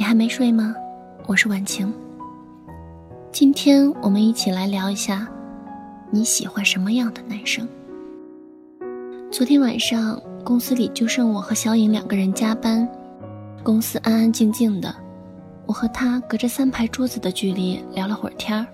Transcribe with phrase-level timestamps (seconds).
[0.00, 0.74] 你还没睡吗？
[1.26, 1.92] 我是晚晴。
[3.30, 5.28] 今天我们一起来聊一下，
[6.10, 7.68] 你喜欢什么样的男生？
[9.30, 12.88] 昨天晚上公司里就剩我和小颖两个人加班，
[13.62, 14.90] 公司安安静静的，
[15.66, 18.66] 我和他隔着三排桌子的距离聊了会儿天儿。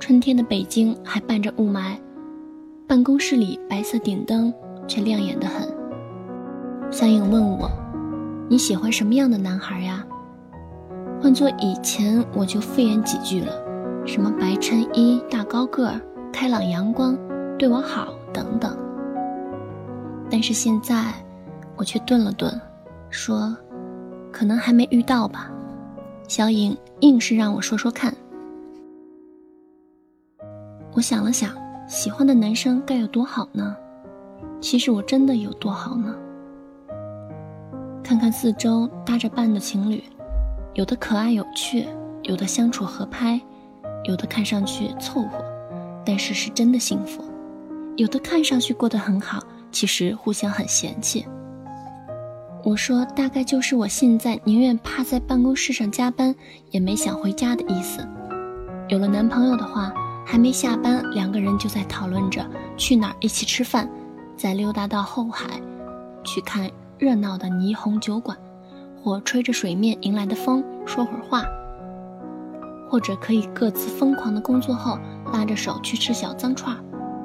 [0.00, 1.94] 春天的北京还伴着雾霾，
[2.88, 4.50] 办公室里白色顶灯
[4.88, 5.68] 却亮眼的很。
[6.90, 7.70] 小颖问我
[8.48, 10.04] ：“你喜欢什么样的男孩呀？”
[11.20, 13.52] 换做以前，我就敷衍几句了，
[14.06, 15.92] 什么白衬衣、大高个、
[16.32, 17.16] 开朗阳光、
[17.58, 18.76] 对我好等等。
[20.30, 21.14] 但是现在，
[21.76, 22.60] 我却顿了顿，
[23.08, 23.56] 说
[24.30, 25.50] ：“可能还没遇到吧。”
[26.28, 28.12] 小颖硬是让我说说看。
[30.92, 31.50] 我想了想，
[31.86, 33.76] 喜欢的男生该有多好呢？
[34.60, 36.15] 其实我真的有多好呢？
[38.06, 40.00] 看看四周搭着伴的情侣，
[40.74, 41.88] 有的可爱有趣，
[42.22, 43.40] 有的相处合拍，
[44.04, 45.44] 有的看上去凑合，
[46.04, 47.20] 但是是真的幸福；
[47.96, 49.42] 有的看上去过得很好。
[49.72, 51.26] 其实互相很嫌弃。
[52.62, 56.32] 我说，大概就是我现在宁愿趴在办公室上加班，
[56.70, 58.06] 也没想回家的意思。
[58.88, 59.92] 有了男朋友的话，
[60.24, 63.90] 还没下班，两个人就在讨论着去哪儿一起吃饭，
[64.36, 65.60] 再溜达到后海，
[66.22, 68.36] 去看热闹的霓虹酒馆，
[69.02, 71.44] 或吹着水面迎来的风说会儿话，
[72.88, 74.98] 或者可以各自疯狂的工作后，
[75.32, 76.82] 拉着手去吃小脏串儿。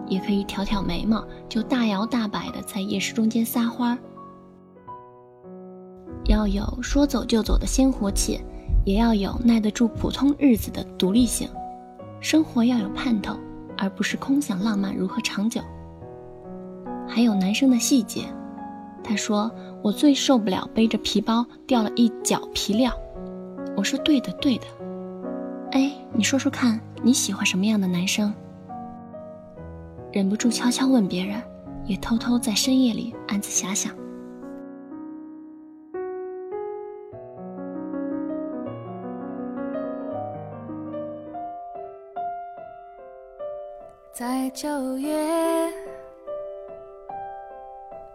[0.08, 3.98] 也可以挑挑眉毛，就大摇大摆的在夜市中间撒欢儿。
[6.26, 8.42] 要有说走就走的鲜活气，
[8.84, 11.48] 也要有耐得住普通日子的独立性。
[12.20, 13.38] 生活要有盼头，
[13.78, 15.62] 而不是空想浪漫如何长久。
[17.08, 18.26] 还有男生的细节，
[19.04, 22.92] 他说我最受不了背着皮包掉了一脚皮料。
[23.76, 24.66] 我说对的对的。
[25.72, 28.34] 哎，你说说看你喜欢什么样的男生？
[30.12, 31.42] 忍不住悄悄问别人，
[31.86, 33.96] 也偷偷在深夜里暗自遐想。
[44.12, 45.72] 在九月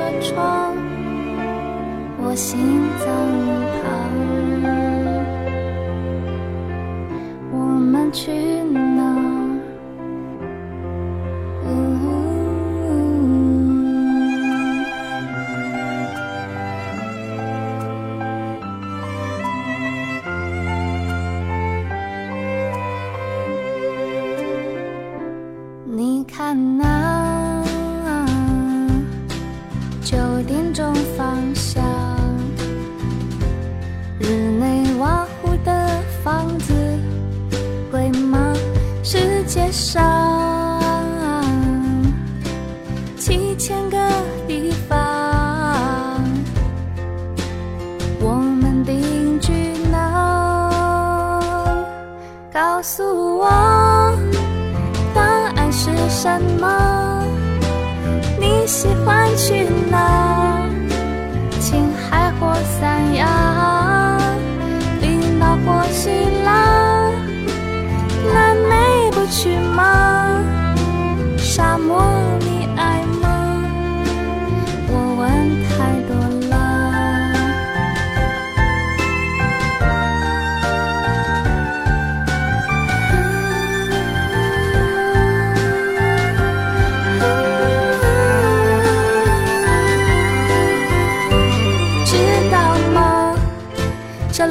[0.00, 0.76] 着车窗，
[2.22, 2.58] 我心
[2.98, 3.06] 脏
[3.82, 3.88] 旁，
[7.52, 8.30] 我们去。
[56.22, 56.28] 什
[56.60, 57.24] 么？
[58.38, 60.68] 你喜欢去哪？
[61.58, 63.49] 青海或三亚，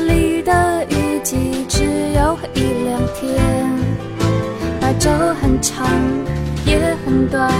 [0.07, 3.35] 里的雨季只有一两天，
[4.79, 5.09] 白昼
[5.41, 5.87] 很长
[6.65, 7.51] 也很短，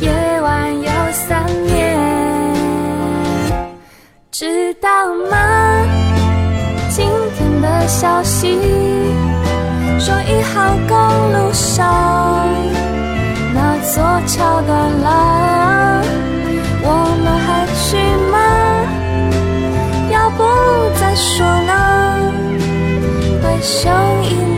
[0.00, 0.10] 夜
[0.40, 1.98] 晚有三年，
[4.30, 4.88] 知道
[5.30, 5.84] 吗？
[6.90, 8.58] 今天的消息
[9.98, 10.96] 说一号公
[11.32, 12.46] 路上
[13.54, 14.70] 那座桥断
[15.00, 16.02] 了，
[16.82, 16.86] 我
[17.22, 17.96] 们还去
[18.30, 18.34] 吗？
[20.10, 20.44] 要不
[21.00, 21.46] 再说
[23.62, 24.51] 像一